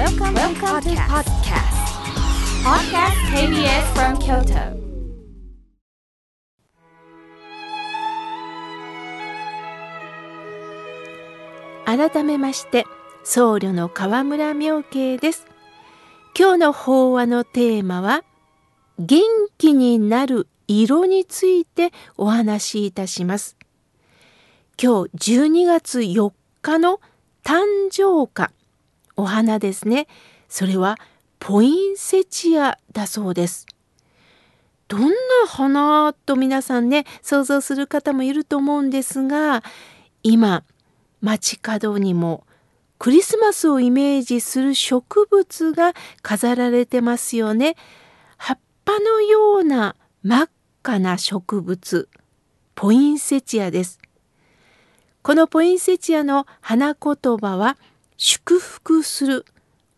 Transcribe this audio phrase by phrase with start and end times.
[0.00, 1.76] Welcome, Welcome to podcast.
[2.64, 4.80] Podcast KBS from Kyoto.
[11.84, 12.86] 改めまして
[13.24, 15.46] 僧侶の河村明慶です
[16.34, 18.24] 今日の法話のテーマは
[18.98, 19.20] 元
[19.58, 23.58] 気になる色についてお話しいたします
[24.82, 26.32] 今日12月4
[26.62, 27.00] 日の
[27.44, 28.50] 誕生花
[29.20, 30.06] お花ですね
[30.48, 30.96] それは
[31.38, 33.66] ポインセチアだそうです
[34.88, 35.08] どんな
[35.46, 39.62] 花と皆さんね想像する方もいると思うんですが
[40.22, 40.64] 今
[41.20, 42.44] 街角にも
[43.00, 47.76] クリスマスをイメージする植物が飾られてますよね。
[48.36, 50.50] 葉っぱのような真っ
[50.82, 52.10] 赤な植物、
[52.74, 53.98] ポインセチアです。
[55.22, 57.78] このポインセチアの花言葉は
[58.20, 59.46] 祝福する。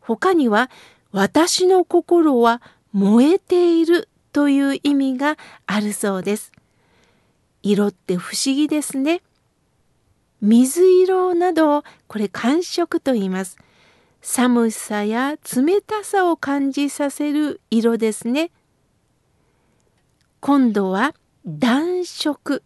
[0.00, 0.70] 他には
[1.10, 2.62] 私の心は
[2.92, 6.52] 燃えているという意味があるそうです。
[7.62, 9.22] 色って不思議ですね。
[10.42, 13.56] 水色などこれ感触と言います
[14.20, 18.50] 寒さや冷たさを感じさせる色ですね
[20.40, 21.14] 今度は
[21.46, 22.64] 暖色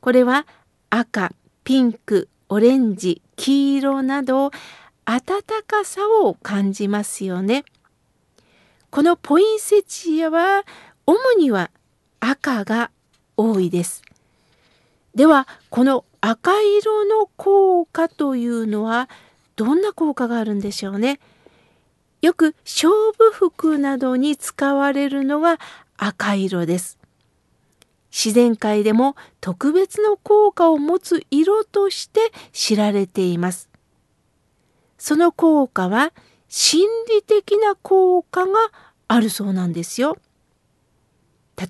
[0.00, 0.46] これは
[0.88, 1.32] 赤
[1.64, 4.50] ピンクオレンジ黄色など
[5.04, 5.20] 暖
[5.66, 7.64] かさを感じますよね
[8.90, 10.64] このポインセチアは
[11.06, 11.70] 主には
[12.20, 12.90] 赤が
[13.36, 14.02] 多いです
[15.14, 19.08] ではこの赤色の効果というのは
[19.56, 21.20] どんな効果があるんでしょうね。
[22.22, 25.58] よく勝負服などに使われるのが
[25.96, 26.98] 赤色です。
[28.14, 32.20] 自然界でも特別の効果を持つ色として
[32.52, 33.68] 知られています。
[34.98, 36.12] その効果は
[36.48, 38.70] 心理的な効果が
[39.08, 40.16] あるそうなんですよ。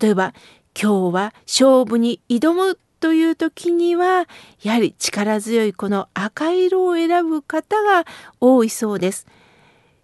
[0.00, 0.34] 例えば
[0.78, 4.26] 今日は勝負に挑むという時には
[4.62, 8.04] やはり力強いこの赤色を選ぶ方が
[8.40, 9.26] 多いそうです。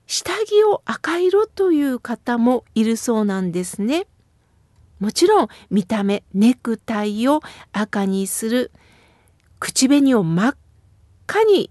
[0.06, 4.06] 下着を赤色という方もいるそうなんですね。
[5.00, 7.40] もちろん見た目ネクタイを
[7.72, 8.70] 赤にする
[9.58, 10.56] 口紅を真っ
[11.26, 11.70] 赤に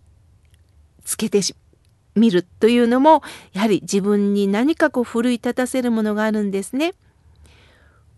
[1.05, 1.41] つけて
[2.15, 3.21] みるというのも
[3.53, 6.93] やはり自分に何かこう奮い立たせるものがあるんですね。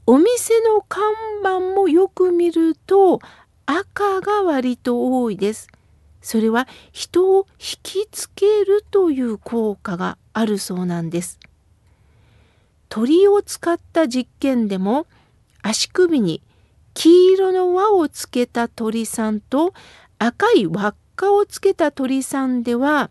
[0.07, 1.03] お店の看
[1.41, 3.19] 板もよく見ると
[3.65, 5.69] 赤が割と多いです。
[6.21, 11.39] それは人を引きつけるという効果があるそうなんです。
[12.91, 15.07] 鳥を使った実験でも
[15.61, 16.41] 足首に
[16.93, 19.73] 黄色の輪をつけた鳥さんと
[20.19, 23.09] 赤い輪っかをつけた鳥さんでは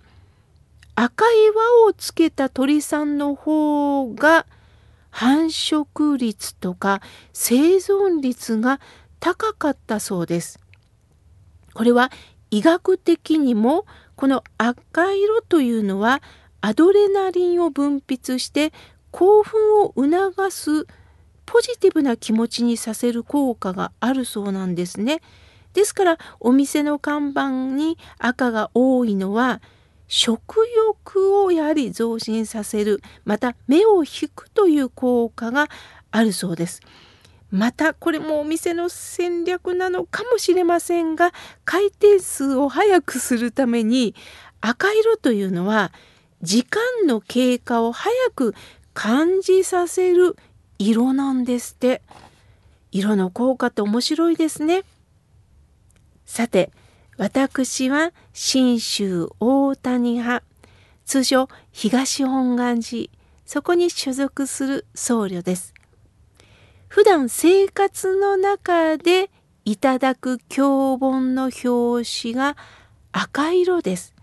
[0.97, 4.45] 赤い輪をつけた鳥さんの方が
[5.09, 7.01] 繁殖率とか
[7.33, 8.81] 生存率が
[9.19, 10.61] 高かったそうです。
[11.73, 12.12] これは
[12.51, 16.21] 医学的にもこの赤色というのは
[16.61, 18.75] アドレナリンを分泌して
[19.10, 20.87] 興奮を促す
[21.47, 25.21] ポジティブな気持ちにさせる効果があるそうなんですね。
[25.72, 29.60] ですからお店の看板に赤が多いのは
[30.09, 35.69] 食欲をやはり増進させるまた目を引くという効果が
[36.10, 36.81] あるそうです。
[37.50, 41.32] またこれもお店の戦略なのかもしれませんが
[41.65, 44.15] 回転数を速くするために
[44.60, 45.93] 赤色というのは
[46.43, 48.54] 時間の経過を早く
[49.03, 50.37] 感じさせる
[50.78, 52.03] 色なんですって
[52.93, 54.83] 色の効果って面白いですね
[56.27, 56.71] さて
[57.16, 60.44] 私は信州大谷派、
[61.06, 63.09] 通称東本願寺、
[63.47, 65.72] そこに所属する僧侶です。
[66.88, 69.31] 普段生活の中で
[69.65, 72.56] いただく経本の表紙が
[73.12, 74.15] 赤色です。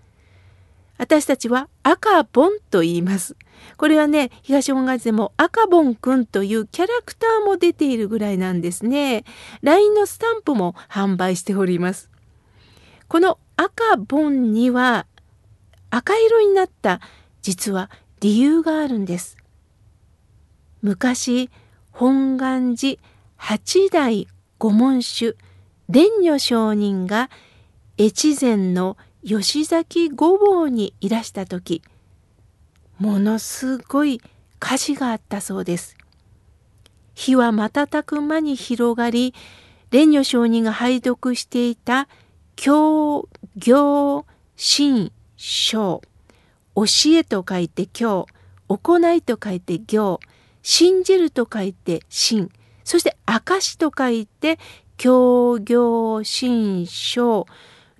[0.97, 3.35] 私たちは赤ボンと言います。
[3.77, 9.23] これはね、東本願寺でも赤ボンくんというキャラクターも出ているぐらいなんですね。
[9.61, 12.09] LINE のスタンプも販売しております。
[13.07, 15.05] この赤ボンには
[15.89, 16.99] 赤色になった
[17.41, 17.89] 実は
[18.19, 19.37] 理由があるんです。
[20.81, 21.49] 昔
[21.91, 22.99] 本願寺
[23.35, 24.27] 八代
[24.59, 25.35] 御門主
[25.87, 27.29] 蓮如上人が
[27.97, 28.97] 越前の
[29.27, 31.81] 吉崎御坊にいらした時
[32.97, 34.21] ものすごい
[34.57, 35.97] 火事があったそうです。
[37.13, 39.33] 火は瞬く間に広がり
[39.91, 42.07] 蓮如上人が拝読していた
[42.55, 43.27] 教
[43.57, 44.25] 行
[44.55, 46.01] 新章
[46.75, 48.27] 教えと書いて教、
[48.69, 50.21] 行いと書いて行、
[50.61, 52.49] 信じると書いて信、
[52.85, 54.57] そして証と書いて
[54.95, 57.45] 教行信章、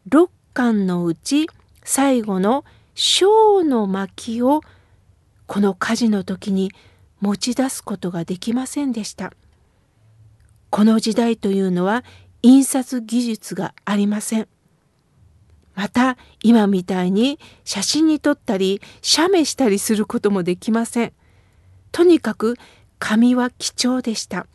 [0.08, 1.48] 六巻のうち
[1.84, 2.66] 最後の
[2.96, 4.62] 章の巻を
[5.46, 6.72] この火事の時に
[7.20, 9.34] 持ち出すことができませんでした。
[10.72, 12.04] この時代というのは
[12.42, 14.48] 印刷技術がありません。
[15.76, 21.14] また今みたいに写真に撮ったり写メしたりすることもできません。
[21.92, 22.56] とにかく
[22.98, 24.48] 紙は貴重でした。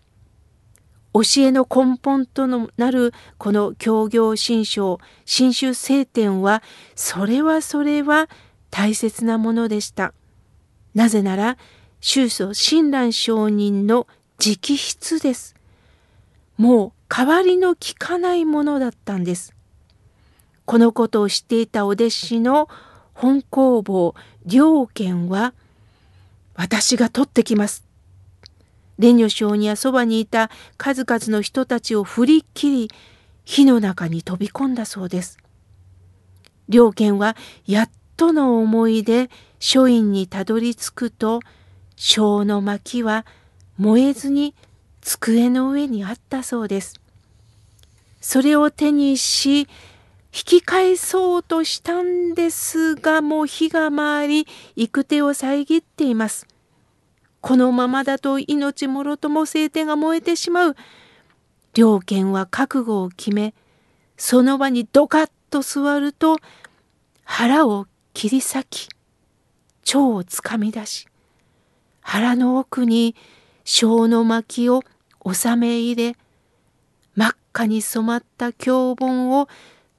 [1.14, 6.62] 教えの根本となるこの協業新章新州聖典は
[6.94, 8.28] それはそれは
[8.70, 10.14] 大切なものでした。
[10.94, 11.58] なぜなら
[12.00, 14.06] 宗祖親鸞上人の
[14.44, 15.54] 直筆です。
[16.56, 19.54] もう代わりのきかないものだったんです。
[20.64, 22.68] このことを知っていたお弟子の
[23.12, 24.14] 本工房
[24.48, 25.54] 良賢は
[26.54, 27.84] 私が取ってきます
[29.02, 32.90] 蓮如上にはそばにいた数々の人たちを振り切り
[33.44, 35.38] 火の中に飛び込んだそうです。
[36.69, 39.28] 良賢はやっとの思いで
[39.58, 41.40] 書院にたどり着くと
[41.96, 43.26] 小の薪は
[43.76, 44.54] 燃えずに
[45.00, 47.00] 机の上にあったそうです。
[48.20, 49.66] それを手にし引
[50.32, 54.46] き返そうとしたんですがもう火が回り
[54.76, 56.46] 行く手を遮っています。
[57.42, 60.76] このままだと命もろとも晴天が燃えてしまう。
[61.74, 63.52] 両賢は覚悟を決め、
[64.16, 66.36] その場にドカッと座ると、
[67.24, 68.88] 腹を切り裂き、
[69.86, 71.08] 腸をつかみ出し、
[72.00, 73.16] 腹の奥に
[73.64, 74.82] 小の巻を
[75.26, 76.16] 収め入れ、
[77.16, 79.48] 真っ赤に染まった経本を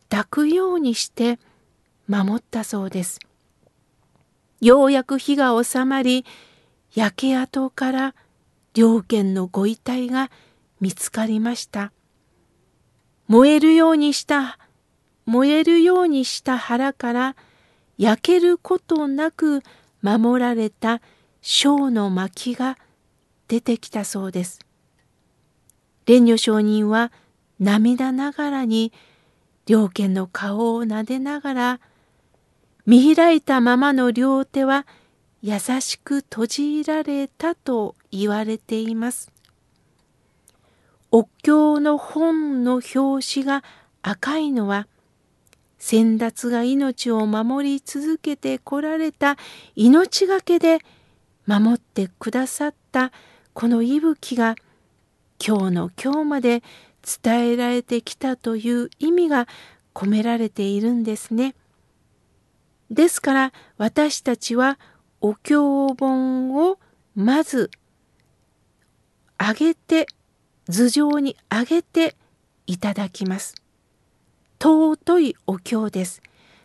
[0.09, 1.39] 抱くようにして
[2.07, 3.19] 守ったそうです。
[4.61, 6.25] ようやく火が収まり、
[6.95, 8.15] 焼け跡から
[8.73, 10.29] 両県のご遺体が
[10.79, 11.91] 見つかりました。
[13.27, 14.59] 燃えるようにした
[15.25, 17.35] 燃えるようにした腹から
[17.97, 19.61] 焼けることなく
[20.01, 21.01] 守られた
[21.41, 22.77] 小の薪が
[23.47, 24.59] 出てきたそうです。
[26.05, 27.11] 蓮如上人は
[27.59, 28.91] 涙ながらに
[29.65, 31.79] 両家の顔を撫でながら
[32.85, 34.85] 見開いたままの両手は
[35.45, 39.29] 優しく閉じられたと言われています。
[41.11, 43.61] お経の本の表紙が
[44.01, 44.87] 赤いのは
[45.77, 49.35] 先達が命を守り続けてこられた
[49.75, 50.79] 命がけで
[51.45, 53.11] 守ってくださった
[53.51, 54.55] この息吹が
[55.45, 56.63] 今日の今日まで
[57.21, 59.49] 伝えられてきたという意味が
[59.93, 61.53] 込められているんですね。
[62.89, 64.79] ですから私たちは
[65.25, 66.77] お経本を
[67.15, 67.71] まず
[69.39, 70.05] 上げて
[70.69, 72.17] 頭上に上げて
[72.67, 73.55] いただきます。
[74.61, 76.21] 尊いお経です。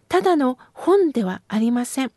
[0.08, 2.10] ただの本ではありません。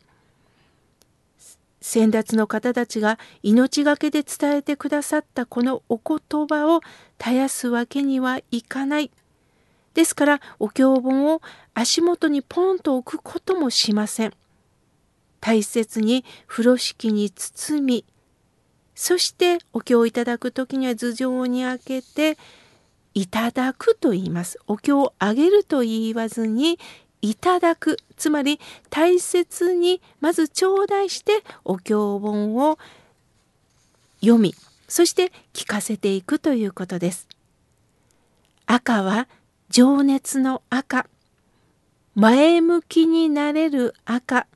[1.80, 6.80] 先達の方たちが命がけで伝えてくださったこのお言葉を
[7.20, 9.12] 絶やすわけにはいかない。
[9.94, 11.40] ですからお経本を
[11.72, 14.32] 足元にポンと置くこともしません。
[15.42, 18.04] 大切に風呂敷に包み
[18.94, 22.38] そしてお経をいただく時には頭上に開けて
[23.12, 24.58] いただくと言います。
[24.66, 26.78] お経をあげると言わずに
[27.20, 32.78] いただくつまり大切にまず頂戴してお経本を
[34.20, 34.54] 読み
[34.86, 37.28] そして聞かせていくということです。
[38.66, 39.28] 赤は
[39.70, 41.06] 情熱の赤
[42.14, 44.46] 前向きになれる赤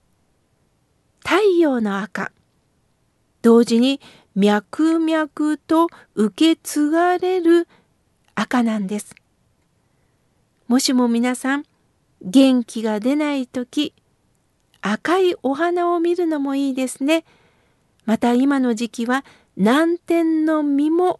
[1.28, 2.30] 太陽の赤
[3.42, 4.00] 同時に
[4.36, 5.28] 脈々
[5.66, 7.66] と受け継がれる
[8.36, 9.16] 赤なんです。
[10.68, 11.64] もしも皆さん
[12.22, 13.92] 元気が出ない時
[14.82, 17.24] 赤いお花を見るのもいいですね。
[18.04, 19.24] また今の時期は
[19.56, 21.18] 南天の実も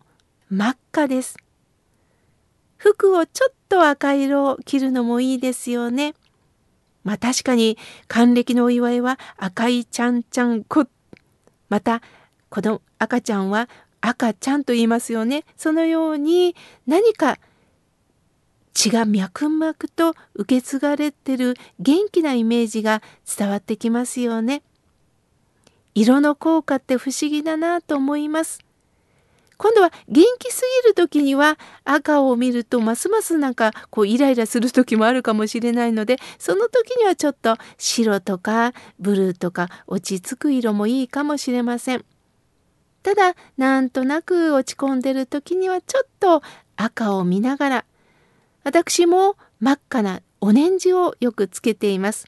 [0.51, 1.37] 真っ赤です。
[2.77, 6.15] 服をちょっと赤色を着るのもいいですよね。
[7.07, 10.87] まあ確かに還暦のお祝いは赤いちゃんちゃんこ
[11.69, 12.03] また
[12.49, 13.69] この赤ちゃんは
[14.01, 17.39] 赤ちゃんと言いますよねそのように何か
[18.75, 23.03] 血が脈々と受け継がれてる元気なイメージが
[23.39, 24.63] 伝わってきますよね。
[25.95, 28.66] 色の効果って不思議だなと思います。
[29.59, 42.05] 今度は元気すぎる時には赤を見るとますますなんかこうイライラする時もあるかもしれないのでその時にはちょっと白とかブルーとか落ち着く色もいいかもしれません。
[43.03, 46.43] ただなんとなく落ち込んでる時にはちょっと
[46.75, 47.85] 赤を見ながら
[48.65, 52.27] 私も真っ赤なオレンジをよくつけています。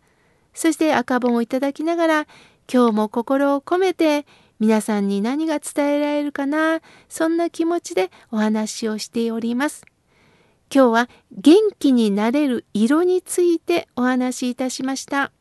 [0.55, 2.27] そして赤本をいただきながら
[2.73, 4.27] 今日も心を込めて
[4.61, 6.81] 皆さんに何が伝えられるかな？
[7.09, 9.85] そんな気持ちでお話をしております。
[10.75, 15.33] 今日は元気になれる色についてお話しいたしました。